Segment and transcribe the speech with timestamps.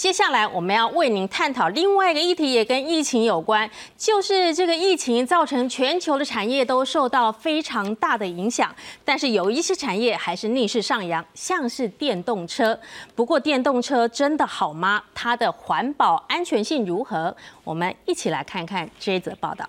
[0.00, 8.74] 接下来我们要为您探讨另外一个议题，也跟疫情有关，就是这个疫情造成全球的产业都受到非常大的影响，
[9.04, 12.80] 但是有一些产业还是逆势上扬，像是电动车。
[13.14, 15.02] 不过电动车真的好吗？
[15.12, 17.36] 它的环保安全性如何？
[17.62, 19.68] 我们一起来看看这则报道。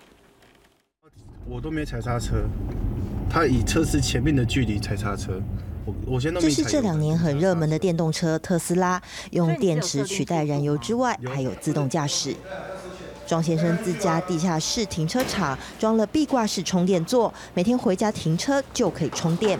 [1.45, 2.45] 我都没踩刹车，
[3.29, 5.41] 他以测试前面的距离踩刹车。
[5.85, 12.35] 我我先这是这两年很热门的电动车特斯拉，用电池取代燃油之外，还有自动驾驶。
[13.25, 19.57] 庄先生自家地下室停车场装了壁挂式充电座，每天回家停车就可以充电。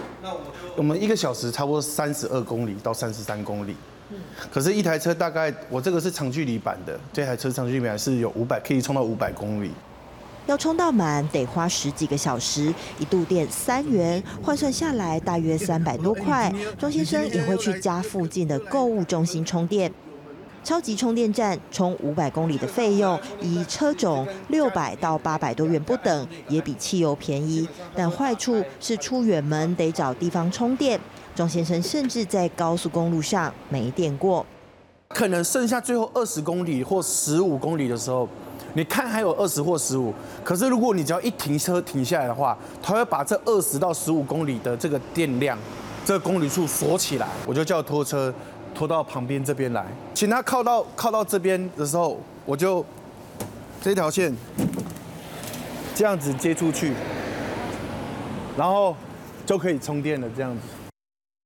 [0.76, 3.76] 我们一个小时差不多三十二公里到三十三公里。
[4.51, 9.71] 可是，一台车大概我这个是长距离版的，这台车长距离版是有五百，可以充到五百公里。
[10.51, 16.53] 要充到满得花十几个小时，一度电三元，换算下来大约三百多块。
[16.77, 19.89] 庄先生也会去家附近的购物中心充电。
[20.61, 27.65] 超级充电站充五百公里的费用，以车种六百到八百多元不等，也比汽油便宜。
[27.95, 30.99] 但坏处是出远门得找地方充电。
[31.33, 34.45] 庄先生甚至在高速公路上没电过，
[35.07, 38.27] 可能剩下最后二十公里或十五公里的时候，
[38.73, 45.57] 你看还有二十或十五，可是如果你只要一停车停下来的话，它会把这二十到十五公里的这个电量，
[46.05, 48.33] 这个公里数锁起来，我就叫拖车
[48.73, 52.85] 拖到旁边这边来，请他靠到靠到这边的时候，我就
[53.81, 54.33] 这条线
[55.93, 56.93] 这样子接出去，
[58.57, 58.95] 然后
[59.45, 60.61] 就可以充电了，这样子。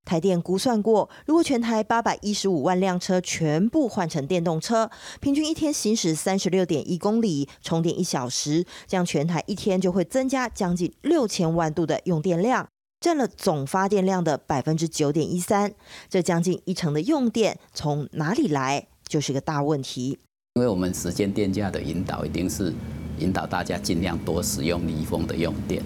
[0.06, 4.89] 台电估算过，如果全台八百一十五万辆车全部换成电动车，
[5.20, 12.67] 平均一天行驶三十六点一公里，充电一小时，这样全台一天就会增加将近六千万度的用电量，
[13.02, 15.73] 占了总发电量的百分之九点一三。
[16.08, 20.20] 这将近一成的用电从哪里来，就是个大问题。
[20.53, 22.73] 因为我们时间电价的引导，一定是
[23.20, 25.83] 引导大家尽量多使用离峰的用电。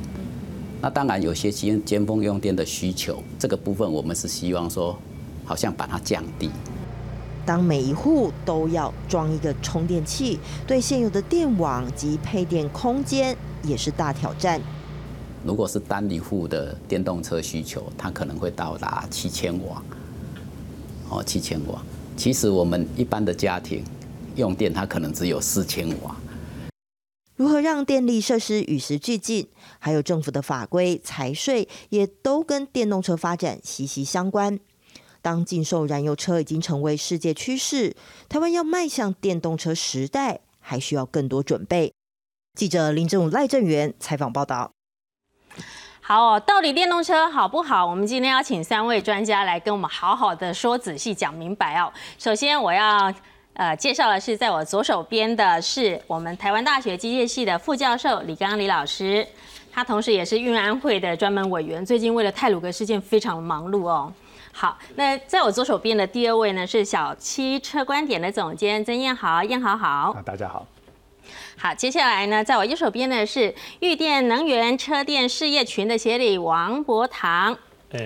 [0.81, 4.97] 那当然有些尖尖峰用电的需求，这个部分我们是希望说，
[5.44, 6.50] 好像把它降低。
[7.45, 14.62] 当每一户都要装一个充电器，对现有的电网及配电空间也是大挑战。
[15.44, 19.81] 如果是单一户的电动车需求，它可能会到达七千瓦，
[21.09, 21.81] 哦，七千瓦。
[22.16, 23.84] 其实我们一般的家庭
[24.35, 26.16] 用电，它可能只有四千瓦。
[27.39, 29.47] 如何让电力设施与时俱进，
[29.79, 34.59] 还有政府的法规、财税，也都跟电动车发展息息相关。
[35.22, 37.95] 当禁售燃油车已经成为世界趋势，
[38.28, 41.94] 台湾要迈向电动车时代，还需要更多准备。
[42.55, 44.72] 记者林正武、赖正元采访报道。
[46.01, 47.85] 好，到底电动车好不好？
[47.85, 51.94] 我们今天要请三位专家来跟我们好好的说仔细、讲明白哦。
[52.17, 53.13] 首先，我要。
[53.59, 59.28] 呃，介绍的是在我左手边的是我们台湾大学机械系的副教授李刚李老师，
[59.70, 64.14] 他同时也是运安会的专门委员，最近为了泰鲁格事件非常忙碌哦。
[64.53, 70.16] 好，那在我左手边的第二位呢是小七车观点的总监曾燕豪，燕豪好。
[70.26, 70.66] 大家好。
[71.58, 77.58] 好，接下来呢，在我右手边的是玉电能源车电事业群的协理王博堂，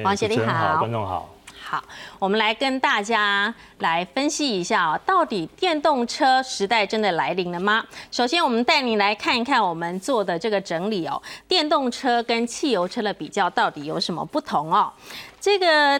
[0.03, 1.30] 王协理好，观众好。
[1.73, 1.84] 好，
[2.19, 7.84] 我们来跟大家来分析一下哦，到底电动车时代真的来临了吗？
[8.11, 14.94] 首先，我们带你来看一看我们做的这个整理哦，电动车跟汽油车的比较到底有什么不同哦？
[15.41, 16.00] 这个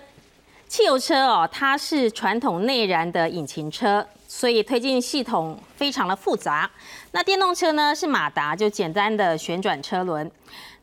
[0.68, 6.70] 汽油车哦，它是传统内燃的引擎车，所以推进系统非常的复杂。
[7.14, 10.30] 那电动车呢，是马达，就简单的旋转车轮。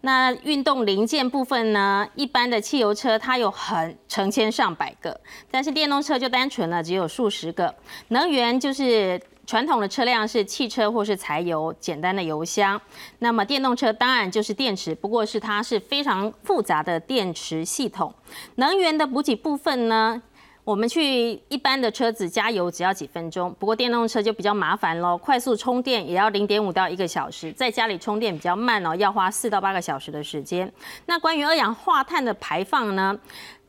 [0.03, 2.09] 那运动零件部分呢？
[2.15, 7.75] 一般的汽油车它有很成千上百个，但是电动车就单纯了，只有数十个。
[8.09, 12.81] 能源就是传统的车辆是汽车或是柴油，简单的油箱。
[13.19, 18.15] 那么电动车当然就是电池，不过是它是非常复杂的电池系统。
[18.55, 20.22] 能源的补给部分呢？
[20.71, 25.19] 我们去一般的车子加油只要几分钟，不过电动车就比较麻烦喽。
[25.19, 30.72] 快速充电也要零点五到一个小时，在家里充电比较慢哦，要花四到八个小时的时间。
[31.07, 33.19] 那关于二氧化碳的排放呢？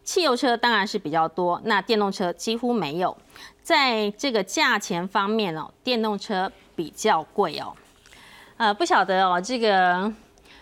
[0.03, 3.17] 汽油车当然是比较多，那电动车几乎没有。
[3.63, 7.73] 在这个价钱方面哦，电动车比较贵哦。
[8.57, 10.13] 呃，不晓得哦，这个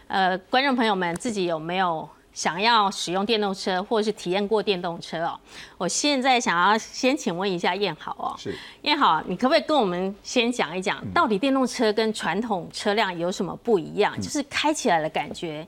[0.08, 2.08] 呃，观众朋友们自己有没有？
[2.34, 5.40] 想要使用电动车，或者是体验过电动车哦，
[5.78, 8.56] 我现在想要先请问一下燕豪哦，是。
[8.84, 14.20] 燕豪，你可不可以跟我们先讲一讲，到底电动车跟传统车辆有什么不一样？
[14.22, 15.68] 就是开起来的感觉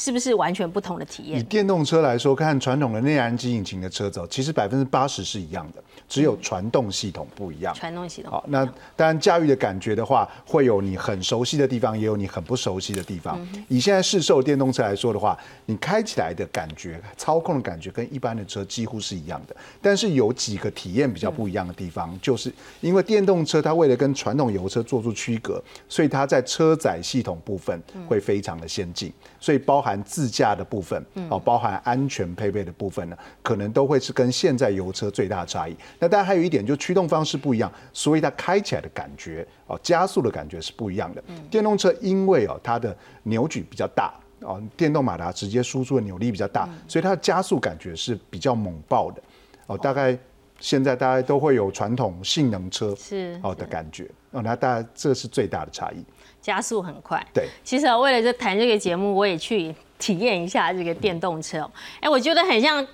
[0.00, 1.42] 是不是完全不同的体验以？
[1.42, 7.74] 电动车来说，看传统的内燃机引擎的车子哦，其实百分之八十是一样的，只有传动系统不一样。
[7.74, 8.64] 传动系统好，那
[8.96, 13.46] 当然驾驭的感觉的话，会有你很熟悉的地方，也有你很不熟悉的地方。
[13.68, 22.50] 以现在市售电动车来说的话，你开起来的感觉、操控的感觉跟一般的车几乎是一样的，但是有几个体验比较不一样的地方，就是
[22.80, 35.74] 因为电动车它为了跟传统油车做出区隔，所以它在车载系统部分会非常的先进，所以包含自驾的部分，哦，包含安全配备的部分呢，可能都会是跟现在油车最大的差异。
[35.98, 41.24] 那当然还有一点，就驱动方式不一样，所以它开起来的感觉哦，加速的感觉是不一样的。
[41.50, 44.12] 电动车因为哦它的扭矩比较大。
[44.42, 49.22] 哦，电动马达直接输出的扭力比较大，所以它的加速感觉是比较猛爆的。
[49.66, 50.18] 哦，大概
[50.58, 54.10] 现在大家都会有传统性能车是哦的感觉。
[54.30, 56.02] 哦，那大家这是最大的差异。
[56.40, 57.24] 加速很快。
[57.34, 61.70] 对，其实、为了这谈这个节目，我也去体验一下这个电动车。
[62.00, 62.86] 哎、我觉得很像，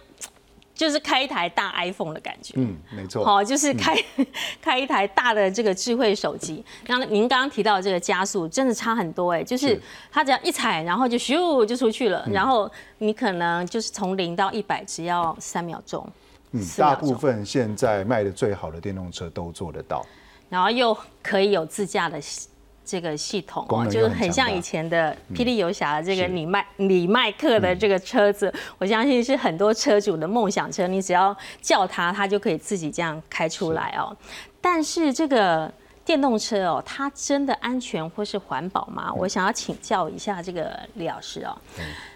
[0.74, 2.54] 就是开一台大 iPhone 的感觉。
[2.56, 3.24] 嗯，没错。
[3.24, 3.96] 好，就是开、
[4.60, 6.64] 开一台大的这个智慧手机。
[6.86, 16.06] 那您刚刚提到这个加速，真的差很多哎，就是是它只要一踩，然后就咻就出去了，然后你可能就是从零到一百只要三秒钟，
[16.52, 20.04] 嗯，大部分现在卖的最好的电动车都做得到。
[20.48, 22.48] 然后又可以有自驾的系
[22.86, 30.86] 这个系统哦，就是很像以前的霹雳游侠的这个是李麦李麦克的这个车子，我相信是很多车主的梦想车。
[30.86, 34.16] 你只要叫它，它就可以自己这样开出来哦。
[34.60, 35.70] 但是这个
[36.04, 39.08] 电动车哦，它真的安全或是环保吗？
[39.08, 41.58] 嗯我想要请教一下这个李老师哦。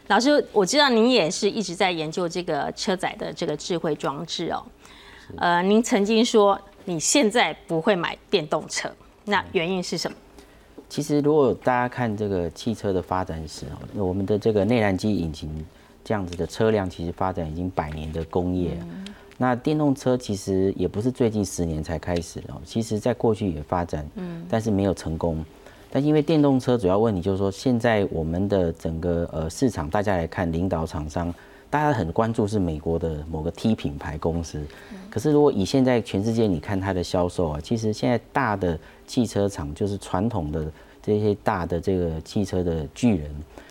[0.06, 4.64] 老师，我知道您也是一直在研究这个车载的这个智慧装置哦。
[5.36, 8.90] 呃，您曾经说你现在不会买电动车，
[9.26, 10.16] 那原因是什么？
[10.90, 15.48] 其实，如果大家看这个汽车的发展史哦，那我们的这个内燃机引擎
[16.04, 18.76] 这样子的车辆，其实发展已经百年的工业。
[19.38, 25.42] 那电动车其实也不是最近十年才开始哦，其实在过去也发展，嗯，但是没有成功。
[25.92, 31.32] 但因为电动车主要问题就是说，现在我们的整个呃市场，大家来看领导厂商，
[31.70, 34.60] 大家很关注是美国的某个 T 品牌公司。
[35.08, 40.70] 可是如果以现在全世界你看它的销售啊，其实现在大的汽车厂就是传统的
[41.00, 43.30] 这些大的这个汽车的巨人，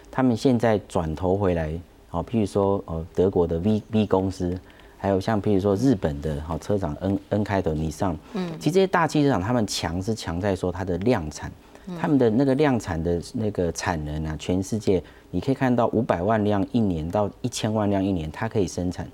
[0.10, 1.72] 他们现在转头回来，
[2.12, 4.58] 哦，譬如说哦德国的 V V 公司，
[4.98, 11.52] 还有像譬如说日本的好车厂 N N 开头尼桑，嗯，其实这些大汽车厂他们强是强在说它的量产。
[12.00, 15.02] 他们的那个量产的那个产能啊，全世界
[15.32, 19.10] 你可以看到五百万辆一年到一千万辆一年，它可以生产。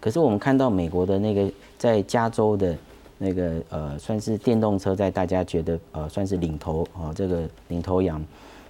[0.00, 2.76] 可是我们看到美国的那个在加州的
[3.18, 8.24] 那个呃，算是电动车，在大家觉得呃算是领头哦，这个领头羊，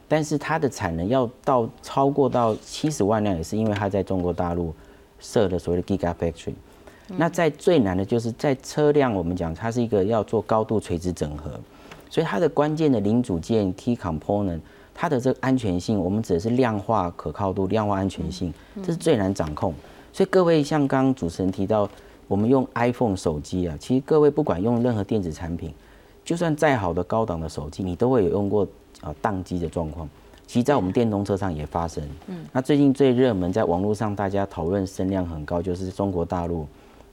[0.08, 4.74] 但是它的产能要到超过到七十万辆，也是因为它在中国大陆
[5.20, 6.54] 设的所谓的 Giga Factory。
[7.16, 11.52] 那在最难的就是在车辆，我们讲它是一个要做高度垂直整合，
[12.08, 14.60] 所以它的关键的零组件 key component，
[15.00, 18.52] 它的这个安全性，我们指的是量化可靠度、量化安全性，
[18.82, 19.72] 这是最难掌控。
[20.12, 21.88] 所以各位像刚刚主持人提到，
[22.28, 25.72] 我们用 iPhone 手机啊，其实各位不管用任何电子产品，
[26.22, 28.68] 就算再好的高档的手机，你都会有用过
[29.00, 30.06] 啊宕机的状况。
[30.46, 32.06] 其实，在我们电动车上也发生。
[32.26, 36.66] 嗯，那最近最热门，在网络上大家讨论声量很高，就是中国大陆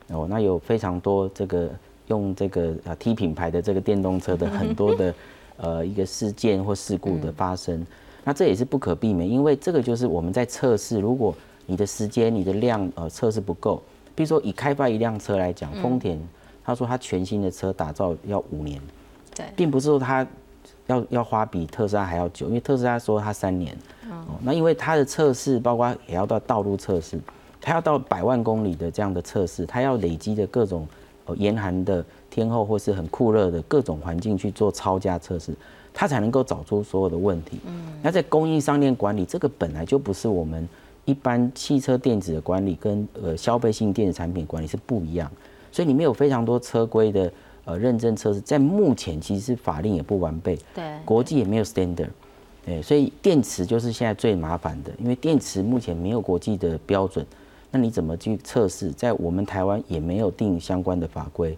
[0.09, 1.69] 哦，那有非常多这个
[2.07, 5.13] 用这个啊 T 品牌的这个电动车的很多的
[5.57, 7.85] 呃一个事件或事故的发生。
[8.23, 11.33] 那这也是不可避免，因为这个就是我们在测试，如果
[11.65, 13.81] 你的时间、你的量呃测试不够，
[14.15, 16.19] 比如说以开发一辆车来讲，丰田
[16.63, 18.81] 他说他全新的车打造要五年，
[19.33, 20.27] 对，并不是说他
[20.87, 23.73] 要要花比特斯拉还要久，因为特斯拉说他三年，
[24.09, 27.17] 哦，那因为它的测试包括也要到道路测试，
[27.61, 30.96] 它要到百万公里的这样的测试，它要累积的各种呃
[31.35, 35.53] 严寒的天候或是很酷热的各种环境去做超价测试，
[35.93, 37.59] 它才能够找出所有的问题。
[37.65, 40.67] 嗯，那在供应商链管理，这个本来就不是我们
[41.05, 45.31] 一般汽车电子的管理跟呃消费性电子产品管理是不一样，
[45.71, 47.31] 所以里面有非常多车规的
[47.65, 52.09] 呃认证测试，在目前其实法令也不完备，对，国际也没有 standard，
[52.65, 57.25] 对，所以电池就是现在最麻烦的，因为电池目前没有国际的标准，
[57.71, 58.91] 那你怎么去测试？
[58.91, 61.57] 在我们台湾也没有定相关的法规，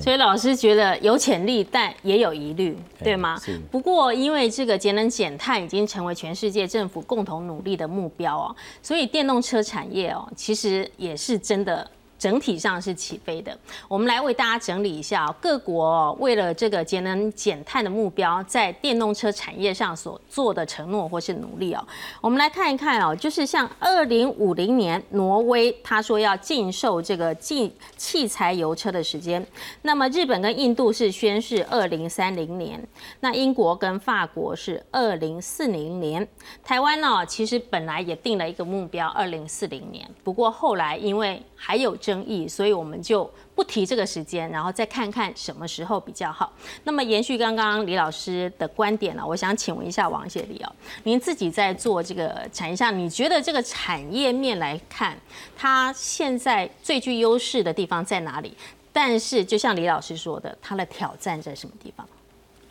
[0.00, 3.38] 所以老师觉得有潜力，但也有疑虑，对吗？
[3.70, 11.88] 不过因为这个节能减碳已经成为全世界政府共同努力的目标哦，所以电动车产业哦，其实也是真的
[12.22, 13.58] 整体上是起飞的。
[13.88, 21.84] 我们来为大家整理一下，各国为了这个节能减碳的目标，在电动车产业上所做的承诺或是努力哦。
[22.20, 29.44] 我们来看一看哦，就是像二零五零年，挪威他说要禁售这个禁汽柴油车的时间，
[29.82, 32.80] 那么日本跟印度是宣誓二零三零年，
[33.18, 36.28] 那英国跟法国是二零四零年，
[36.62, 46.52] 台湾呢其实本来也定了一个目标，二零四零年，不过后来因为还有这争议，所以我们就不提这个时间，然后再看看什么时候比较好。
[46.84, 50.72] 那么延续刚刚李老师的观点呢，我想请问一下王协理哦，
[51.04, 55.16] 您自己在做这个产业上，你觉得这个产业面来看，
[55.56, 58.54] 它现在最具优势的地方在哪里？
[58.92, 62.06] 但是就像李老师说的，它的挑战在什么地方？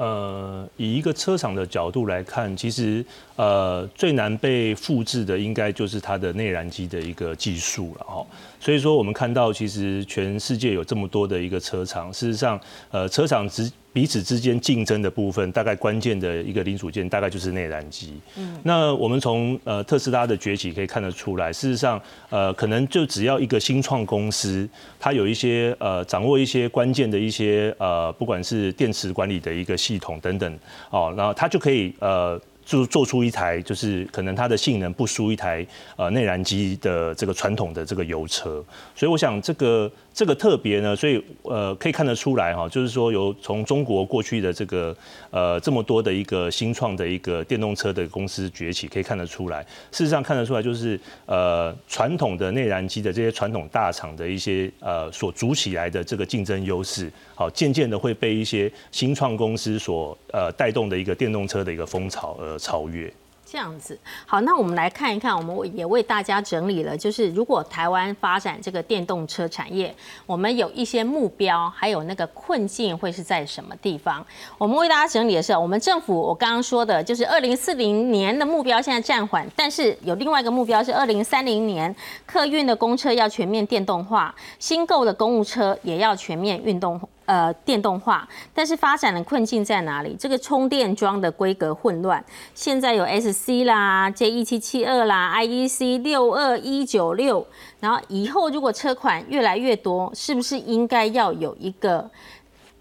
[0.01, 3.05] 呃，以一个车厂的角度来看，其实
[3.35, 8.25] 呃最难被复制的，应该就是它的内燃机的一个技术了哈。
[8.59, 18.13] 所以说，我们看到其实全世界有这么多的一个车厂，事实上，呃，车厂只彼此之间竞争的部分，大概关键的一个零组件，大概就是内燃机。
[18.37, 24.67] 嗯，那我们从呃特斯拉的崛起可以看得出来，事实上，呃，可能就只要一个新创公司，
[24.99, 32.39] 它有一些呃掌握一些关键的一些呃，不管是电池管理的一个系统等等，哦，然后它就可以呃。
[32.65, 35.65] 就做出一台，就是可能它的性能不输一台
[35.95, 38.63] 呃内燃机的这个传统的这个油车，
[38.95, 39.91] 所以我想这个。
[40.13, 44.93] 这个特别呢，所以呃可以看得出来哈，就是说由从中国过去的这个
[45.29, 49.61] 呃这么多的一个新创的一个电动车的公司崛起，可以看得出来。
[49.89, 63.11] 事实上看得出来，就是呃传统的内燃机的这些传统大厂的一些呃所组起来的这个竞争优势，好渐渐的会被一些新创公司所呃带动的一个电动车的一个风潮而超越。
[63.43, 69.93] 这样子，好，那我们来看一看，我们也为大家整理了，就是如果台湾发展这个电动车产业，
[70.25, 74.25] 我们有一些目标，还有那个困境会是在什么地方？
[74.57, 81.93] 我们为大家整理的是，我们政府我刚刚说的，就是二零四零年的目标现在暂缓，但是有另外一个目标是二零三零年
[82.25, 86.97] 客运的公车要全面电动化，新购的公务车也要全面运动。
[87.31, 90.17] 呃，电动化，但是发展的困境在哪里？
[90.19, 92.21] 这个充电桩的规格混乱，
[92.53, 97.47] 现在有 SC 啦、J 一七七二啦、IEC 六二一九六，
[97.79, 102.11] 然后以后如果车款越来越多，是不是应该要有一个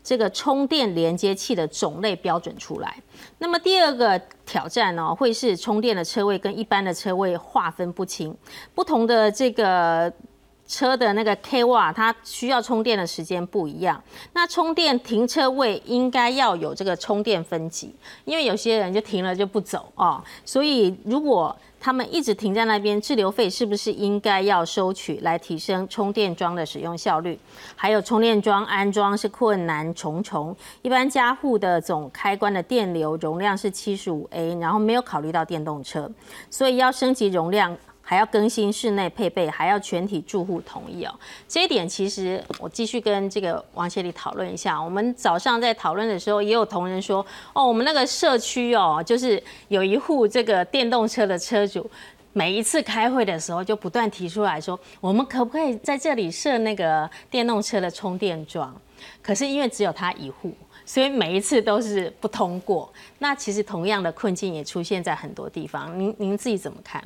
[0.02, 2.96] 这个充电连接器的种类标准出来？
[3.38, 8.36] 那么第二个挑战呢，会是充电的车位跟一般的车位划分不清，
[8.74, 10.12] 不同的这个。
[10.70, 14.00] 车的那个 k 瓦，它需要充电的时间不一样。
[14.34, 17.92] 那充电停车位应该要有这个充电分级，
[18.24, 20.22] 因为有些人就停了就不走哦。
[20.44, 27.36] 所以如果他们一直停在那边，滞留费是不是应该要收取来提升充电桩的使用效率？
[27.74, 36.08] 还有充电桩安装是困难重重，一般家户的总开关的电流容量是七十五 A，然后没有考虑到电动车，
[36.48, 37.76] 所以要升级容量。
[38.10, 41.14] 还要更新室内配备，还要全体住户同意哦。
[41.46, 44.82] 这一点其实我继续跟这个王协理讨论一下。
[44.82, 51.88] 我们早上在讨论的时候，也有同仁说，哦，我们那个社区哦，就是有一户这个电动车的车主，
[52.32, 58.74] 每一次开会的时候就不断提出来说，我们可不可以在这里设那个电动车的充电桩？
[59.22, 60.52] 可是因为只有他一户，
[60.84, 62.92] 所以每一次都是不通过。
[63.20, 65.96] 那其实同样的困境也出现在很多地方。
[65.96, 67.00] 您您自己怎么看？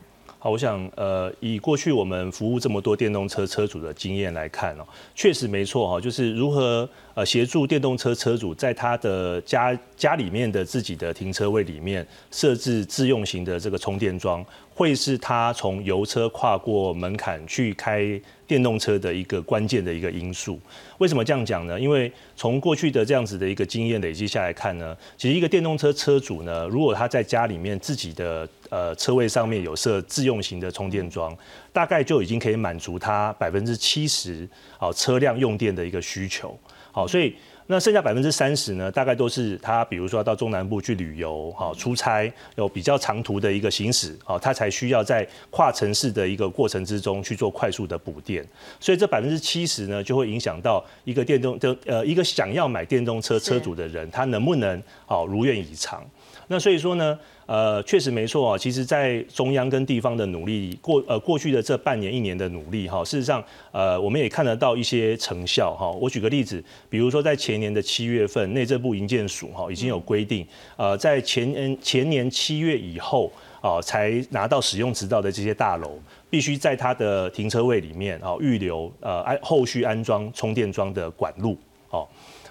[0.44, 4.84] 好，我想，呃，以过去我们服务这么多电动车车主的经验来看哦，
[5.14, 14.44] 确实没错哈，就是如何呃协助电动车车主在他的家家里面的自己的停车位里面设置自用型的这个充电桩。
[14.76, 20.58] 会是他从油车跨过门槛去开电动车的一个关键的一个因素。
[20.98, 21.78] 为什么这样讲呢？
[21.78, 31.36] 因为从过去的这样子的一个经验累积下来看呢，其实一个电动车车主呢，如果他在家里面自己的呃车位上面有设自用型的充电桩，
[31.72, 36.58] 大概就已经可以满足他百分之七十好车辆用电的一个需求。
[36.90, 37.34] 好，所以。
[37.66, 38.92] 那剩下百分之三十呢？
[38.92, 48.46] 大概都是他，比如说到中南部去旅游、好出差，有比较长途的一个行驶，好，他才需要在跨城市的一个过程之中去做快速的补电。
[48.78, 56.04] 所以这百分之七十呢，就会影响到一个电动的呃一个想要买电动车车主的人，他能不能好如愿以偿？
[56.48, 57.18] 那所以说呢？
[57.46, 58.58] 呃，确实没错啊。
[58.58, 65.90] 其实，在中央跟地方的努力，过呃过去的这半年一年的努力哈，事实上，呃，我们也看得到一些成效哈。
[65.90, 70.46] 我举个例子，比如说在前年的七月份，内政部营建署哈已经有规定，
[70.76, 73.32] 呃，在前年前年七月以后。
[73.64, 75.98] 哦才拿到使用执照的这些大楼，
[76.28, 81.73] 必须在它的停车位里面哦预留呃安后续安装充电桩的管路哦。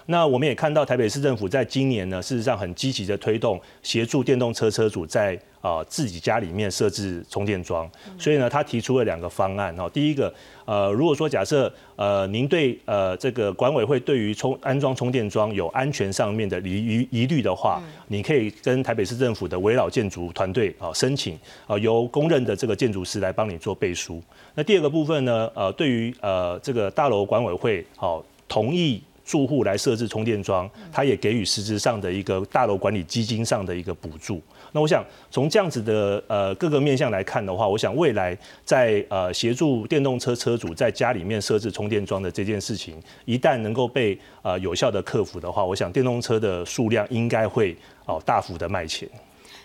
[0.06, 9.88] 那我们也看到台北市政府在今年呢，事实上很积极的推动协助电动车车主在啊自己家里面设置充电桩，所以呢，他提出了两个方案哦。
[9.88, 10.32] 第一个，
[10.66, 24.22] 呃，如果说假设呃您对呃这个管委会对于充安装充电桩有安全上面的疑疑疑虑的话，你可以跟台北市政府的围绕建筑团队啊申请啊由公认的这个建筑师来帮你做背书。
[24.54, 29.02] 那第二个部分呢，呃，对于呃这个大楼管委会好同意。
[29.24, 34.40] 住户来设置充电桩，他也给予实质上的一个大楼管理基金上的一个补助。
[34.72, 49.08] 那我想从这样子的呃各个面向来看的话，我想未来在呃协助电动车车主在家里面设置充电桩的这件事情，一旦能够被呃有效的克服的话，我想电动车的数量应该会哦大幅的卖钱。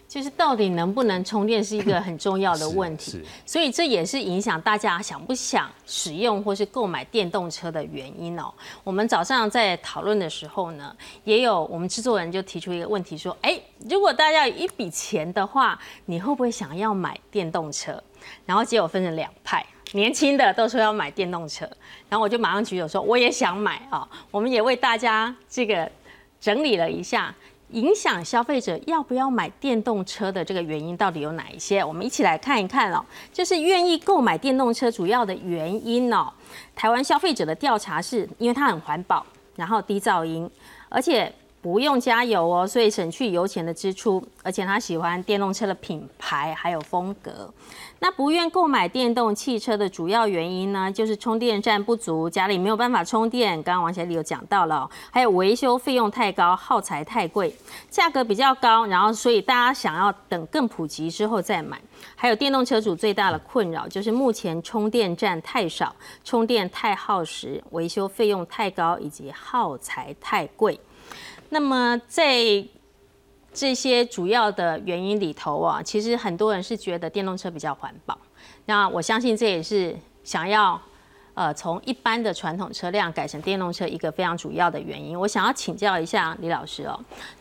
[0.09, 8.51] 就是到底能不能充电是一个很重要的问题，所以这也是影响大家想不想使用或是购买电动车的原因哦。
[8.83, 18.03] 我们早上在讨论的时候呢，也有我们制作人就提出一个问题说：，哎，如果大家有一笔钱的话，你会不会想要买电动车？
[18.47, 21.69] 然后结果分成两派，年轻的都说要买电动车，
[22.09, 24.09] 然后我就马上举手说我也想买啊。
[24.31, 25.87] 我们也为大家这个
[26.41, 27.31] 整理了一下。
[27.71, 31.83] 影响消费者要不要买电动车的这个原因到底有哪一些？
[31.83, 33.03] 我们一起来看一看哦。
[33.31, 36.31] 就是愿意购买电动车主要的原因哦。
[36.75, 40.49] 台湾消费者的调查是因为它很环保，然后低噪音，
[40.89, 41.33] 而且。
[41.69, 47.53] 不用加油哦，所以省去油钱的支出，而且他喜欢电动车的品牌还有风格。
[47.99, 53.61] 那不愿购买电动汽车的主要原因呢，就是充电站不足，家里没有办法充电。
[53.61, 57.55] 刚刚王小丽有讲到了，还有维修费用太高，耗材太贵，
[57.87, 61.79] 价格比较高，然后所以大家想要等更普及之后再买。
[62.15, 70.79] 还有电动车主最大的困扰就是目前充电站太少，充电太耗时，维修费用太高，以及耗材太贵。
[71.49, 72.63] 那么在
[73.51, 78.17] 这些主要的原因里头啊，其实很多人是觉得电动车比较环保。
[78.65, 80.79] 那我相信这也是想要
[81.33, 85.19] 呃从一般的传统车辆改成电动车一个非常主要的原因。
[85.19, 86.99] 我想要请教一下李老师哦，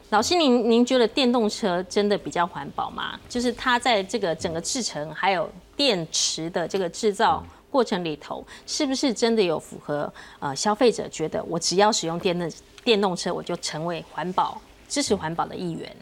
[0.08, 3.20] 老师您您觉得电动车真的比较环保吗？
[3.28, 12.50] 就是它在这个整个制成还有电池的这个制造过程里头，是不是真的有符合呃消费者觉得我只要使用电动？
[12.84, 15.94] 电动车，我就成为环保、支持环保的一员。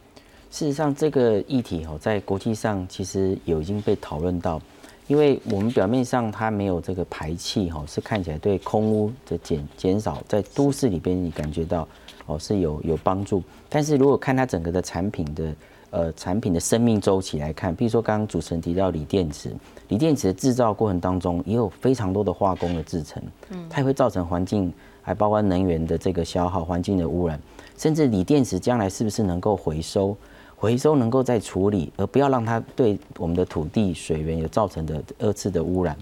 [0.52, 4.62] 事实上，这个议题哦，在国际上其实有已经被讨论到，
[5.08, 11.88] 因为我们表面上它没有这个排气哈，是看起来对空污的减减少，在都市里边你感觉到
[12.26, 13.42] 哦是有有帮助。
[13.68, 15.52] 但是如果看它整个的产品的
[15.90, 19.54] 呃产品的生命周期来看，比如说刚刚主持人提到锂电池，
[19.88, 24.72] 锂电池的制造过程当中也有非常多的化工的制成，嗯，它也会造成环境。
[25.06, 27.40] 还包括能源的这个消耗、环境的污染，
[27.78, 30.16] 甚至锂电池将来是不是能够回收、
[30.56, 35.96] 回收能够再处理，而不要让它对我们的土地、水源有造成的二次的污染。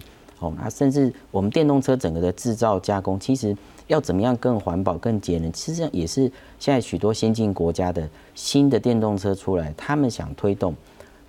[0.44, 10.74] 哦，那甚至我们电动车整个的制造加工，其实要怎么样更环保、更节能，实际上也是现在许多先进国家的新的电动车出来，他们想推动。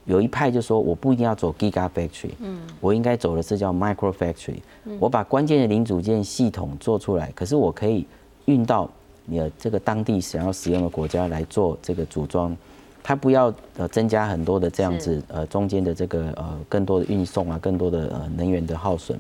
[0.06, 4.60] 有一派就说，我不一定要走 Giga Factory，嗯，我应该走的是叫 Micro Factory，
[5.00, 8.06] 我把关键的零组件系统做出来，可是我可以
[8.46, 8.88] 运到
[9.26, 12.56] 你的这个当地想要使用的国家来做这个组装，
[13.08, 19.16] 它不要呃增加很多的这样子呃中间的这个呃更多的运送啊，更多的呃能源的耗损，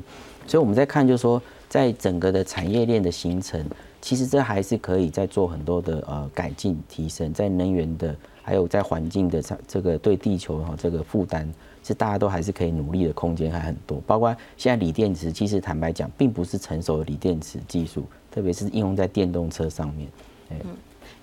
[0.47, 3.63] 所以我们在看就是说，在整个的产业链的形成，
[4.01, 8.15] 其实这还是可以再做很多的呃改进提升，在能源的。
[8.47, 11.51] 还有在环境的这这个对地球哈这个负担，
[11.83, 13.99] 是大家都还是可以努力的空间还很多。
[14.05, 20.07] 包括现在锂电池，其实坦白讲，并不是成熟的锂电池技术，特别是应用在电动车上面。
[20.51, 20.59] 嗯，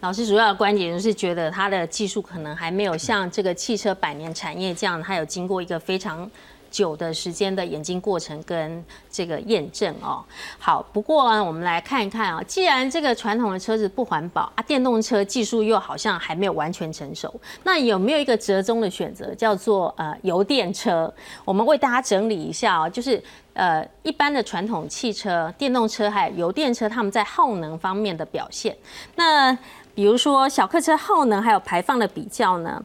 [0.02, 6.28] 老师主要的观点就是觉得它的技术可能还没有像这个汽车百年产业这样，它有经过一个非常。
[6.72, 10.24] 久的时间的演进过程跟这个验证哦，
[10.58, 21.12] 好，不过呢，我们来看一看啊，既然这个传统的车子不环保啊，电动车技术又好像还没有完全成熟，那有没有一个折中的选择，叫做呃油电车？
[21.44, 28.74] 我们为大家整理一下哦，就是呃一般的传统汽车、电动车还有油电车，他们在耗能方面的表现。
[29.16, 29.54] 那
[29.94, 32.82] 比如说小客车耗能还有排放的比较呢，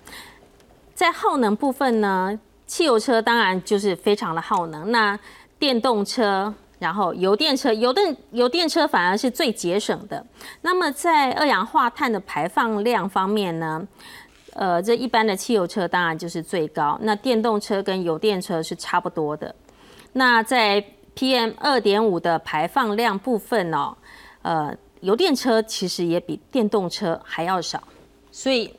[0.94, 2.40] 在耗能部分呢？
[2.66, 5.18] 汽油车当然就是非常的耗能，那
[5.58, 10.26] 电动车，然后油电车，油电油电车反而是最节省的。
[10.64, 13.88] 那么在二氧化碳的排放量方面呢，
[14.52, 19.56] 呃，这一般的汽油车当然就是最高，那电动车跟油电车是差不多的。
[20.12, 20.84] 那在
[21.16, 23.96] PM 二点五的排放量部分哦，
[24.42, 27.82] 呃，油电车其实也比电动车还要少，
[28.32, 28.74] 所以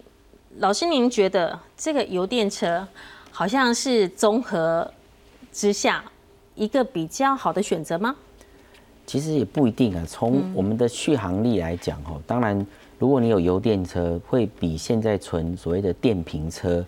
[0.58, 2.86] 老师您觉得这个油电车
[3.30, 4.90] 好像是综合
[5.52, 6.04] 之下
[6.54, 8.16] 一个比较好的选择吗？
[9.06, 10.04] 其实也不一定啊。
[10.06, 12.66] 从我们的续航力来讲，哦，当然，
[12.98, 16.84] 如果你有油电车，会比现在纯所谓的电瓶车，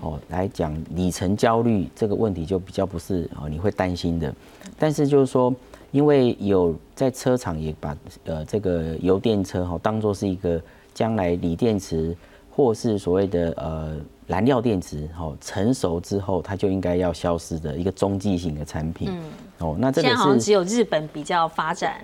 [0.00, 4.34] 哦来讲，里程焦虑这个问题就比较不是哦你会担心的。
[4.78, 5.54] 但是就是说，
[5.90, 10.60] 因为有在车厂也把呃这个油电车哈当做是一个
[10.92, 12.16] 将来锂电池
[12.50, 19.10] 或是所谓的呃燃料电池哈成熟之后，它就应该要消失的一个中继型的产品。
[19.58, 22.00] 哦，那这个现在好像是只有日本比较发展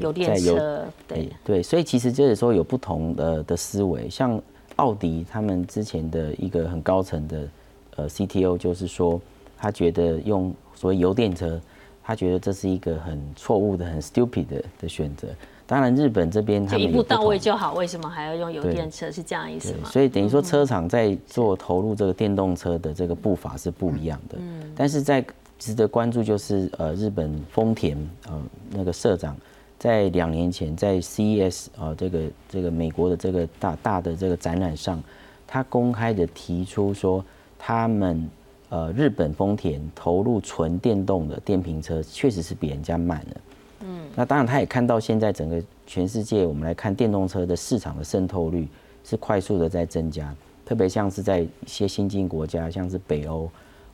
[0.00, 4.40] 油电车，对对，对，所以其实就是说有不同的的思维，像
[4.82, 7.48] 奥迪他们之前的一个很高层的
[7.94, 9.20] 呃 CTO 就是说，
[9.56, 11.60] 他觉得用所谓油电车，
[12.02, 15.28] 他觉得这是一个很错误的、很 stupid 的的选择。
[15.68, 19.08] 当然，日本这边他就一步到位就好，为什么还要用油电车？
[19.08, 19.88] 是这样意思吗？
[19.88, 24.36] 所以等于说车厂在做投入这个电动车的这个步伐是不一样的。
[24.40, 25.24] 嗯但是在
[25.60, 29.36] 值得关注就是呃日本丰田呃那个社长
[29.82, 35.02] 在两年前在 CES 啊这个这个美国的这个大大的这个展览上，
[35.44, 37.24] 他公开的提出说
[37.58, 38.30] 他们。
[38.74, 43.86] 呃，日本丰田投入纯电动的电瓶车，确实是比人家慢了。
[44.16, 48.66] 那当然，他也看到现在整个全世界，我们来看电动车的市场的渗透率
[49.04, 53.46] 是快速的在增加，特别像是在一些新兴国家，像是北欧，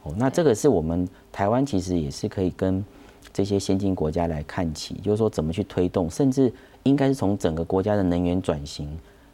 [0.05, 2.85] 哦，那这个是我们台湾其实也是可以跟
[3.33, 6.53] 这些先进国家来看齐，就是说怎么去推动，甚至
[6.83, 8.89] 应该是从整个国家的能源转型，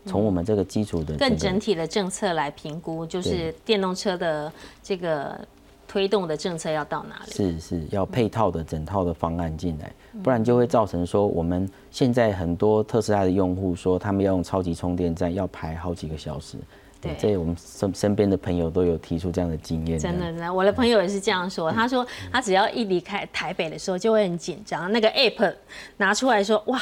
[0.04, 5.38] 从我们这个基础的更整体的政策来评估，就是电动车的这个
[5.86, 7.32] 推动的政策要到哪里？
[7.32, 9.92] 是是要配套的整套的方案进来，
[10.22, 16.58] 不然就会造成说我们现在很多特斯拉的用户说他们要用超级充电站要排好几个小时，
[17.04, 21.70] 对这我们身身边的朋友都有提出这样的经验，真的，真的，我的朋友也是这样说。
[21.70, 25.54] 他说他只要一离开台北的时候就会很紧张，那个 app
[25.98, 26.80] 拿出来说，哇，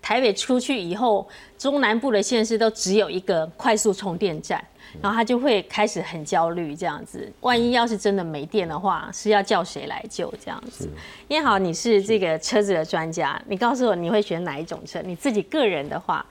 [0.00, 4.62] 台北出去以后，中南部的县市都只有一个快速充电站，
[5.00, 10.88] 然后他就会开始很焦虑，这样子，万一要是真的没电的话，是要叫谁来救这样子？
[11.28, 15.00] 因为好，你是这个车子的专家，你告诉我你会选哪一种车？
[15.02, 16.24] 你自己个人的话，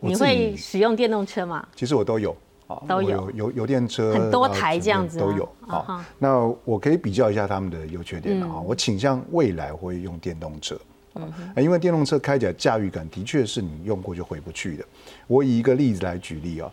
[0.00, 1.66] 你会使用电动车吗？
[1.74, 2.36] 其实我都有。
[2.74, 6.08] 啊都有油油电车很多呃台这样子都有啊哈啊。
[6.18, 8.60] 那我可以比较一下他们的优缺点啊。
[8.60, 10.78] 我倾向未来会用电动车。
[11.16, 14.84] 嗯因为电动车开起来驾驭感的确是你用过就回不去的。
[15.26, 16.70] 我以一个例子来举例啊，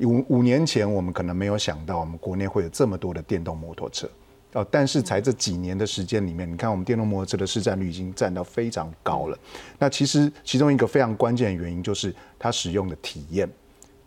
[0.00, 4.08] 五五年前我们可能没有想到我们国内会有这么多的电动摩托车。
[4.54, 9.38] 哦，但是才这几年的时间里面，你看我们电动摩托车的市占率已经占到非常高了。
[9.78, 13.48] 那其实其中一个非常关键的原因就是它使用的体验。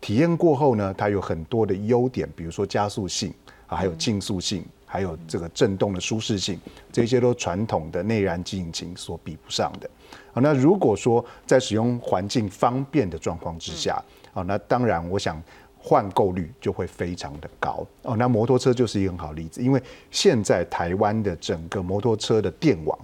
[0.00, 3.32] 体验过后呢，它有很多的优点，比如说加速性
[3.66, 6.58] 啊，还有竞速性，还有这个震动的舒适性，
[6.90, 9.88] 这些都传统的内燃机引擎所比不上的。
[10.32, 15.42] 好，那如果说在使用环境方便的状况之下，好，那当然我想
[15.78, 18.16] 换购率就会非常的高哦。
[18.16, 22.98] 那摩托车就是一个很好的例子，因为现在台湾的整个摩托车的电网。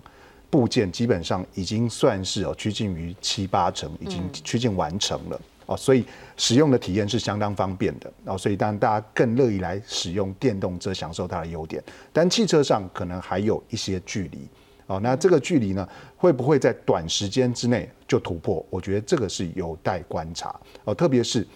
[0.48, 6.04] 部件基本上已经算是哦趋近于七八成，已经趋近完成了哦，所以
[6.36, 11.82] 使用的体验是相当方便的哦，所以当然大家更乐意来使用电动车，享受它的优点。
[12.12, 14.48] 但汽车上可能还有一些距离
[14.86, 18.64] 哦，那这个距离呢，会不会在短时间之内就突破？
[18.70, 21.46] 我觉得这个是有待观察哦，特别是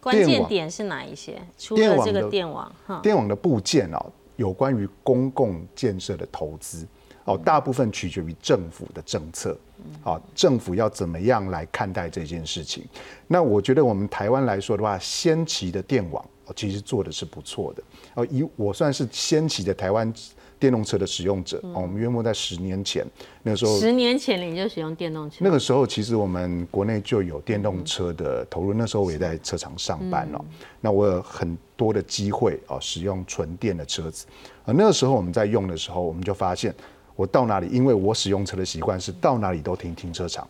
[0.00, 1.38] 关键点是哪一些？
[1.58, 6.86] 除了这个电网电网的部件哦，有关于公共建设的投资
[7.32, 9.56] 哦，大部分取决于政府的政策。
[10.04, 12.84] 啊，政府要怎么样来看待这件事情？
[13.26, 17.82] 那我觉得我们台湾来说的话，先期的电网哦，其实做的是不错的。
[18.12, 20.12] 哦，以我算是先期的台湾
[20.58, 23.06] 电动车的使用者哦，我们约莫在十年前
[23.42, 28.74] 那时候十年前你就使用电动车，那个时候，其实我们国内就有电动车的投入。
[28.74, 30.44] 那时候我也在车厂上班了、
[30.82, 34.26] 那我有很多的机会哦，使用纯电的车子。
[34.66, 36.74] 啊，那个时候我们在用的时候，我们就发现，
[37.16, 40.48] 我到哪里，因为我使用车的习惯是到哪里都停停车场，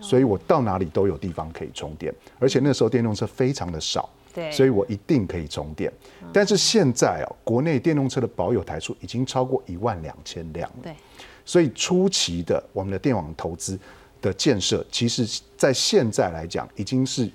[0.00, 2.14] 所以我到哪里都有地方可以充电。
[2.38, 5.92] 而且那时候电动车非常的少，对所以我一定可以充电。
[6.32, 10.76] 但是现在哦，国内电动车的保有台数已经超过一万两千辆了。
[10.84, 10.94] 对，
[11.44, 13.78] 所以初期的我们的电网投资
[14.20, 17.30] 的建设，其实在现在来讲，已经是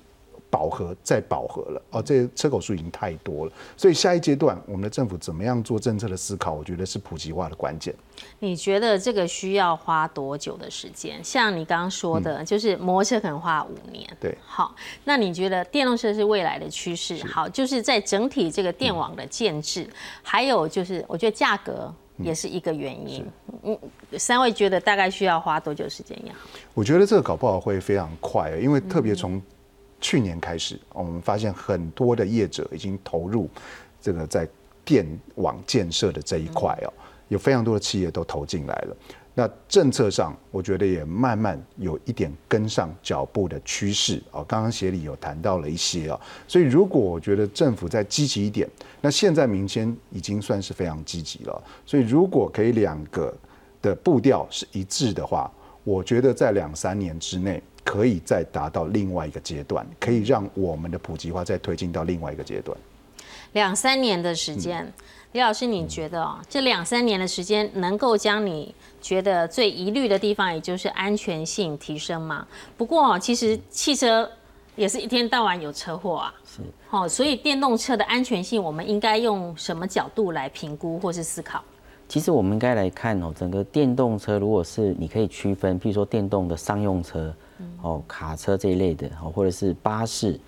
[0.53, 7.91] 饱和再饱和了哦，这车口数已经太多了，所以下一阶段我们的政府怎么样做政策的思考，我觉得是普及化的关键。
[8.37, 11.19] 你觉得这个需要花多久的时间？
[11.23, 14.07] 像你刚刚说的，就是摩托车可能花五年。
[14.19, 17.19] 对，好，那你觉得电动车是未来的趋势？
[17.25, 19.89] 好，就是在整体这个电网的建制，
[20.21, 23.25] 还有就是我觉得价格也是一个原因。
[23.63, 23.75] 嗯，
[24.19, 26.35] 三位觉得大概需要花多久时间呀？
[26.75, 29.41] 我觉得这个搞不好会非常快，因为特别从
[30.03, 33.49] 去年开始，我们发现很多的业者已经投入
[34.01, 34.45] 这个在
[34.83, 36.91] 电网建设的这一块哦，
[37.29, 38.97] 有非常多的企业都投进来了。
[39.33, 44.43] 那政策上，我觉得也慢慢有一点跟上脚步的趋势哦。
[44.45, 51.63] 刚刚协理有谈到了一些哦，所以如果我觉得政府再积极一点，那现在民间已经算是非常积极了。
[51.85, 53.33] 所以如果可以两个
[53.81, 55.49] 的步调是一致的话，
[55.85, 62.77] 我觉得在两三年之内可以再达到另外一个阶段，可以让我们的普及化再推进到另外一个阶段。
[63.53, 64.91] 两三年的时间，
[65.33, 72.47] 李老师，你觉得哦，这两三年的时间能够将你觉得最疑虑的地方，也就是安全性提升吗？
[72.75, 74.27] 不过，其实汽车
[74.75, 81.63] 也是一天到晚有车祸啊，是，哦，所以电动车的安全性，我们应该用什么角度来评估或是思考？
[82.07, 87.31] 其实我们应该来看哦，整个电动车，如果是你可以区分，譬如说电动的商用车，
[87.81, 90.39] 哦，卡车这一类的，哦，或者是巴士。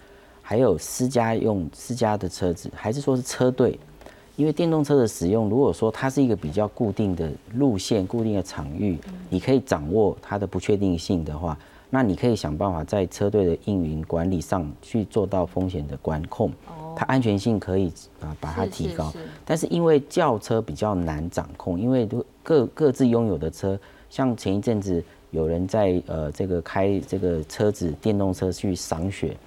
[0.48, 3.80] 还有私家用私家的车子，还是说是车队？
[4.36, 11.58] 因为电动车的使用，如果说它是一个比较固定的路线、固定的场域，你可以掌握它的不确定性的话，
[11.90, 16.52] 那你可以想办法在车队的运营管理上去做到风险的管控，
[16.96, 17.92] 它安全性可以
[18.22, 19.12] 啊把它提高。
[19.44, 22.08] 但是因为轿车比较难掌控，因为
[22.44, 23.80] 各各自拥有的车，
[24.12, 25.04] 像前一阵子
[25.36, 29.38] 有人在呃这个开这个车子电动车去赏雪。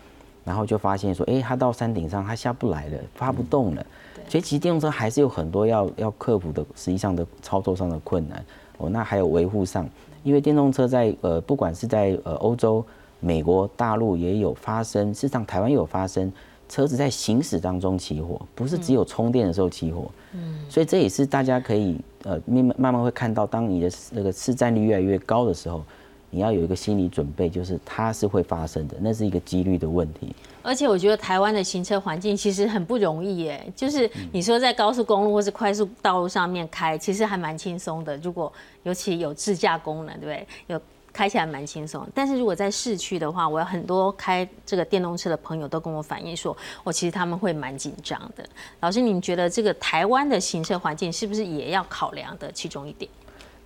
[0.45, 3.87] 然后就发现说，哎，他到山顶上他下不来了，发不动了。
[4.27, 8.43] 所以其实电动车还是有很多要要克服的，实际上的操作上的困难
[8.79, 8.89] 哦。
[8.89, 9.87] 那还有维护上，
[10.23, 12.83] 因为电动车在呃，不管是在呃欧洲、
[13.21, 16.33] 美国大陆也有发生，事实上台湾也有发生，
[16.69, 20.11] 车子在行驶当中起火，不是只有充电的时候起火。
[20.33, 20.59] 嗯。
[20.69, 25.83] 所以这也是大家可以呃慢慢慢慢会看到，当你的那个市占率越来越高的时候。
[26.31, 30.37] 你要有一个心理准备，就是它是会发生的，那是一个几率的问题。
[30.61, 38.15] 而且我觉得台湾的行车环境其实很不容易耶，就是你说在高速公路或是快速道路上面开，其实还蛮轻松的。
[38.19, 38.53] 如果
[38.83, 40.47] 尤其有自驾功能，对不对？
[40.67, 40.79] 有
[41.13, 42.07] 开起来蛮轻松。
[42.15, 48.45] 但是如果在市区的话，我有很多开这个电动车的朋友都跟我反映说，我其实他们会蛮紧张的。
[48.81, 53.11] 老师，您觉得这个台湾的行车环境是不是也要考量的其中一点？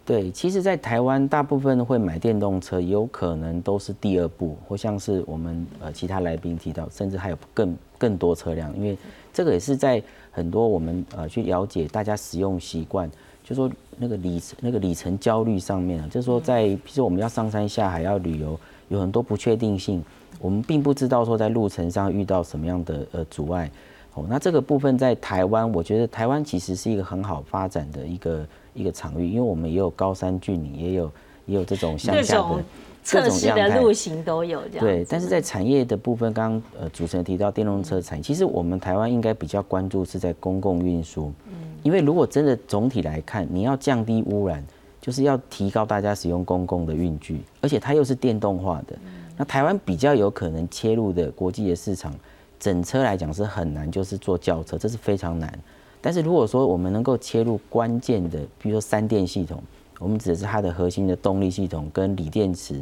[0.05, 8.99] 对，其实，在台湾，大部分会买电动车，有可能都是第二步，或像是我们呃其他来宾提到，甚至还有更更多车辆，因为
[9.33, 10.03] 这个也是在
[10.33, 13.09] 很多我们呃去了解大家使用习惯，
[13.45, 20.03] 就说那个里那个里程焦虑上面啊，就是说在，比如说我们要上山下海要旅游，有很多不确定性，
[20.41, 23.71] 我们并不知道说在路程上遇到什么样的呃阻碍，
[24.15, 28.47] 哦，那这个部分在台湾，我觉得台湾其实是一个很好发展的一个。
[28.75, 31.13] 一个场域，因为我们也有高山峻岭，也有
[31.45, 32.65] 也有这种向下的
[33.03, 34.81] 测试的路型都有这样。
[34.81, 41.33] 对，但是在产业的部分，刚刚呃主持人提到电动车产业，其实我们台湾应该比较关注是在公共运输。
[41.47, 41.55] 嗯。
[41.83, 44.65] 因为如果真的总体来看，你要降低污染，
[45.01, 48.97] 就是要提高大家使用公共的运具，而且它又是电动化的。
[49.37, 52.15] 那台湾比较有可能切入的国际的市场，
[52.61, 55.53] 整车来讲是很难，就是做轿车，这是非常难。
[56.01, 59.61] 但是如果说我们能够切入关键的，比如说三电系统，
[60.03, 62.81] 我们指的是它的核心的动力系统跟锂电池。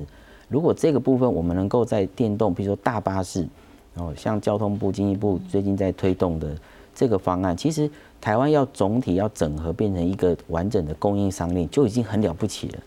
[0.49, 3.47] 如果这个部分我们能够在电动，比如说大巴士，
[3.95, 6.57] 哦像交通部、经济部最近在推动的
[6.95, 7.89] 这个方案，其实
[8.21, 12.79] 台湾要总体要整合变成一个完整的供应商链，就已经很了不起了。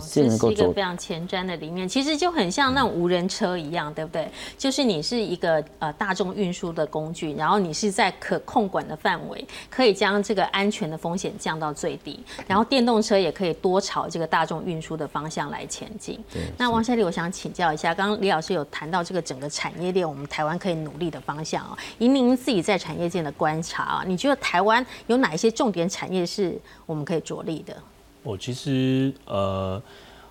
[0.00, 4.28] 这是一个非常前瞻的理念，其实就很像那种无人车一样，对不对？
[4.56, 12.18] 就是你是一个呃大众运输的工具，然后你是在可控管的范围，可以将这个安全的风险降到最低。
[12.46, 16.18] 然后电动车也可以多朝这个大众运输的方向来前进。
[16.56, 21.76] 那王小丽，我想请教一下，刚刚李老师有谈到这个整个产业链，我们台湾可以努力的方向啊。
[21.98, 27.76] 以您自己在产业界的观察啊，你觉得台湾有哪一些重点产业是我们可以着力的？
[28.24, 29.80] 我其实呃，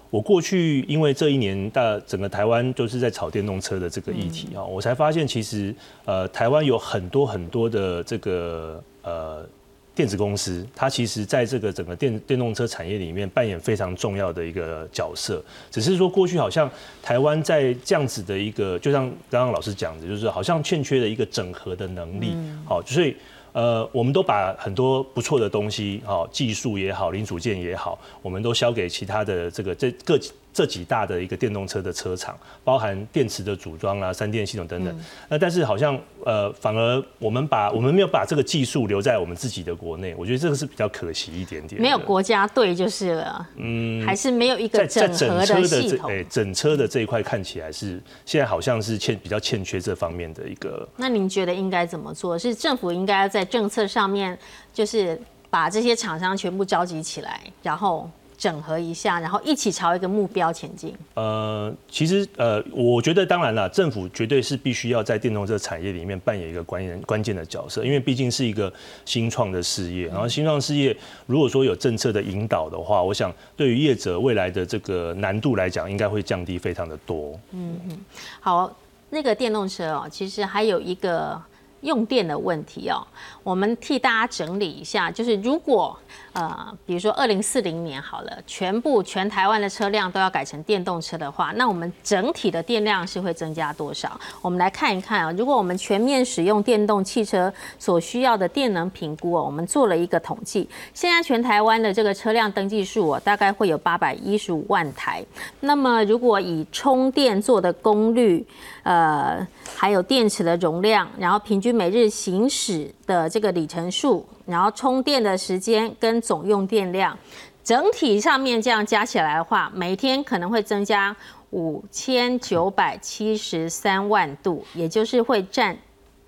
[0.10, 9.48] 我过去因为这一年大整个台湾都是在炒电动车的这个议题啊，我才发现其实呃台湾有很多很多的这个呃
[9.96, 15.40] 电子公司，它其实在这个整个电电动车产业里面扮演非常重要的一个角色。
[15.70, 16.68] 只是说过去好像
[17.04, 22.36] 台湾在这样子的一个，就像刚刚老师讲的，就是好像欠缺了一个整合的能力。
[22.66, 23.16] 好，所以
[23.54, 30.20] 呃，我们都把很多不错的东西，好技术也好，零组件也好，我们都销给其他的这个这各。
[30.54, 34.96] 这几大的一个电动车的车厂，包含电池的组装啊、三电系统等等。
[35.28, 41.82] 那但是好像呃，反而我们把我们没有把这个技术留在我们自己的国内，我觉得这个是比较可惜一点点。
[41.82, 46.12] 没有国家队就是了，嗯，还是没有一个整合的系统。
[46.12, 50.88] 哎，整车的这一块看起来是现在好像是欠比较欠缺这方面的一个。
[50.98, 52.38] 那您觉得应该怎么做？
[52.38, 54.38] 是政府应该在政策上面，
[54.72, 58.08] 就是把这些厂商全部召集起来，然后。
[58.38, 60.94] 整合一下，然后一起朝一个目标前进。
[61.14, 68.72] 呃，其实呃，我觉得当然了，政府绝对是必须要在电动车产业里面扮演一个关键关键的角色，因为毕竟是一个
[69.06, 70.08] 新创的事业。
[70.08, 77.40] 然后新创事业如果说有政策的引导的话，我想对于业者未来的这个难度来讲，应该会降低非常的多。
[77.52, 77.98] 嗯嗯，
[78.40, 78.76] 好，
[79.10, 81.42] 那个电动车哦，其实还有一个
[81.82, 83.06] 用电的问题哦，
[83.44, 85.98] 我们替大家整理一下，就是如果。
[86.34, 94.20] 呃，比如说二零四零年好了，全部全台湾的车辆都要改成电动车的话，那我们整体的电量是会增加多少？
[94.42, 95.32] 我们来看一看啊。
[95.38, 105.24] 如果我们全面使用电动汽车所需要的电能评估哦，我们做了一个统计，现在全台湾的这个车辆登记数哦，大概会有八百一十五万台。
[105.60, 108.44] 那么如果以充电做的功率，
[108.82, 114.26] 呃，还有电池的容量，然后平均每日行驶的这个里程数。
[114.46, 117.18] 然后充电的时间跟总用电量，
[117.64, 121.16] 整体上面这样加起来的话，每天可能会增加
[121.52, 125.78] 五千九百七十三万度，也就是会占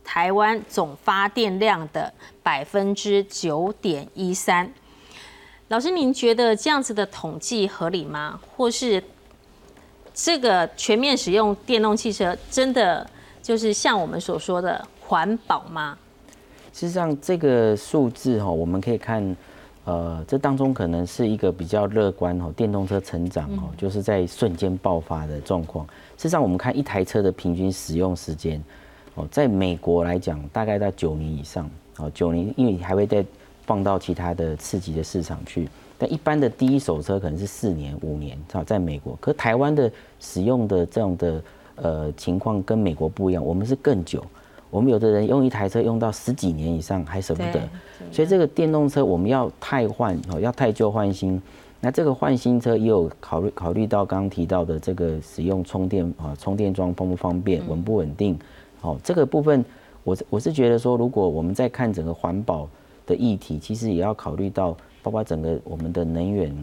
[0.04, 4.72] 台湾总发电量的百分之九点一三。
[5.68, 8.40] 老师，您觉得这样子的统计合理吗？
[8.56, 9.04] 或是
[10.14, 13.10] 这个全面使用电动汽车，真的
[13.42, 15.98] 就是像我们所说的环保吗？
[16.76, 19.34] 事实上，这个数字哈，我们可以看，
[19.86, 25.86] 呃，这当中可能是一个比较乐观哦，电动车成长哦，就是在瞬间爆发的状况。
[26.18, 28.62] 事实上，我们看一台车的平均使用时间
[29.14, 33.26] 哦，在美国来讲，大概在九年以上哦，九年，因为还会再
[33.66, 35.70] 放到其他的刺激的市场去。
[35.98, 41.42] 但一般的第一手车可能是四年、五年，好，在美国，可台湾的使用的这样的
[41.76, 44.22] 呃情况跟美国不一样，我们是更久。
[44.76, 47.62] 我们有的人用一台车用到十几年以上还舍不得，
[48.12, 51.42] 所以这个电动车我们要汰换哦，要汰旧换新。
[51.80, 58.38] 那这个换新车也有考虑考虑到刚刚提到的这个使用充电啊，充电桩方不方便，稳不稳定？
[58.82, 59.64] 哦，这个部分
[60.04, 62.68] 我我是觉得说，如果我们在看整个环保
[63.08, 66.54] 的议题，其实也要考虑到，包括整个我们的能源，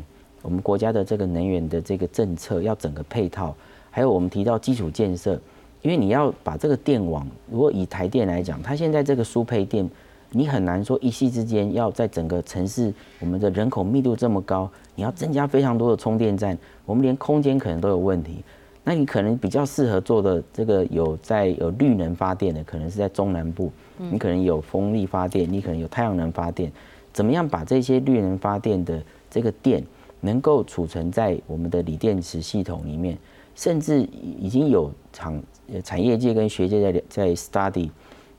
[0.42, 3.56] 我们国家的这个能源的这个政策要整个配套，
[3.90, 5.40] 还有我们提到基础建设。
[5.82, 9.88] 因为你要把这个电网，如果以台电来讲，它现在这个输配电，
[10.30, 18.44] 你很难说一夕之间要在整个城市，我们的人口密度这么高，你要增加非常多的充电站，我们连空间可能都有问题。
[18.84, 26.70] 那你可能比较适合做的这个有在有绿能发电的，可能是在中南部，你可能有风力发电，你可能有太阳能发电，
[27.12, 29.84] 怎么样把这些绿能发电的这个电
[30.20, 33.18] 能够储存在我们的锂电池系统里面，
[33.56, 35.42] 甚至已经有厂。
[35.70, 37.90] 呃产业界跟学界在在 study，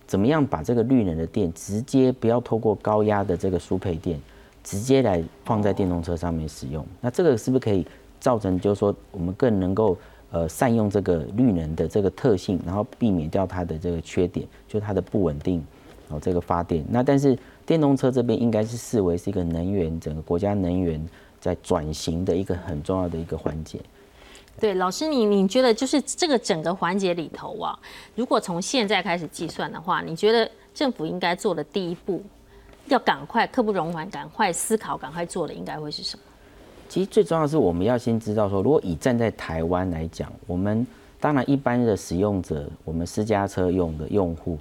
[0.08, 4.20] 怎么样把这个绿能的电直接不要透过高压的这个输配电，
[4.64, 6.86] 直接来放在电动车上面使用？
[7.02, 7.86] 那这个是不是可以
[8.20, 9.98] 造成，就是说我们更能够
[10.32, 15.64] 呃善用这个绿能的这个特性，然后避免掉它的这个缺点，就它的不稳定
[16.10, 16.84] 哦这个发电。
[16.90, 21.06] 那但是电动车这边应该是视为是一个能源整个国家能源
[21.40, 23.80] 在转型的一个很重要的一个环节。
[24.60, 27.78] 对，老师，你你觉得就是这个整个环节里头啊，
[28.16, 32.24] 如果从现在开始计算的话，你觉得政府应该做的第一步，
[32.86, 36.24] 要赶快刻不容缓，赶快思考，赶快做的应该会是什么？
[36.88, 40.86] 其实最重要的是我们要先知道说，如果以站在台湾来讲，我们
[41.20, 44.58] 当然一般的使用者，我们私家车用的用户，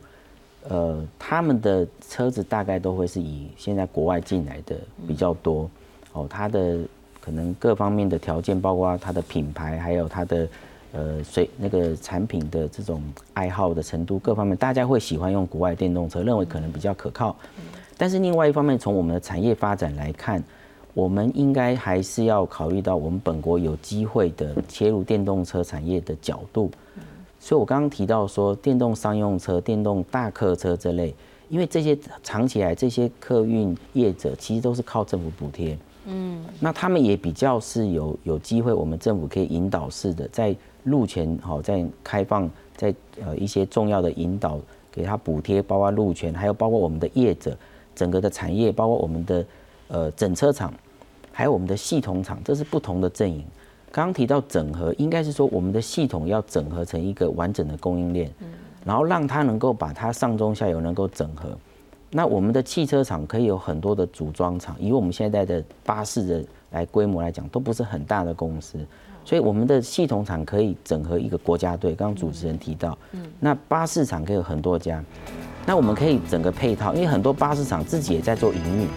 [0.69, 4.77] 呃，他们的车子大概都会是以现在国外进来的
[5.07, 5.71] 比较多，
[6.13, 6.81] 哦，他的。
[7.25, 10.49] 可能各方面的条件，包括它的品牌，还有它的
[10.93, 13.01] 呃水那个产品的这种
[13.33, 17.37] 爱好的程度，各方面大家会喜欢用国外电动车，认为可能比较可靠。
[17.97, 20.43] 但是另外一方面，从我们的产业发展来看，
[20.95, 26.71] 我们应该还是要考虑到我们本国有机会的切入电动车产业的角度。
[27.39, 31.15] 所以我刚刚提到说，电动商用车、电动大客车这类。
[31.49, 35.77] 因为这些长期来这些客运业者其实都是靠政府补贴，
[36.07, 42.95] 嗯，那他们也比较是有有机会，我们政府可以引导式的在路权好在开放在
[43.25, 44.59] 呃一些重要的引导
[44.91, 47.57] 给他补贴，包括路权，还有包括我们的业者
[47.95, 49.47] 整个的产业，包括我们的
[49.89, 50.75] 呃整车厂，
[51.31, 53.45] 还有我们的系统厂，这是不同的阵营。
[53.93, 58.29] 刚刚提到整合，应该是说我们的系统要整合成一个完整的供应链，
[58.85, 61.57] 然后让它能够把它上中下游能够整合。
[62.15, 68.79] 那我们的汽车厂可以有很多的组装厂，以我们现在的巴士的来规模来讲，都不是很大的公司，
[69.25, 71.95] 所以我们的系统厂可以整合一个国家队。
[71.95, 75.03] 刚刚主持人提到，嗯那巴士厂可以有很多家，
[75.65, 78.89] 那我们可以整个配套，因为很多巴士厂自己也在做营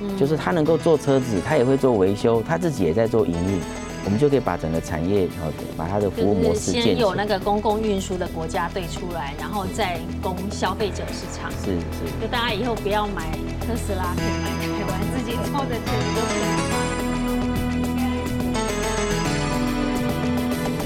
[0.00, 3.60] 运，就是他能够做车子，他也会做维修，他自己也在做营运。
[4.04, 11.50] 我们就可以把整个产业，然后把它的服务模式建先有那个公共运输的国家队出来，然后再供消费者市场。
[11.52, 13.30] 是是，就大家以后不要买
[13.60, 16.71] 特斯拉，可以买台湾自己做的车。